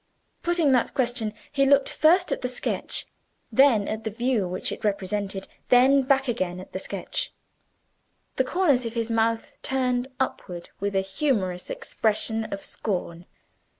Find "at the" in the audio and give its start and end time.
2.31-2.47, 3.87-4.09, 6.59-6.79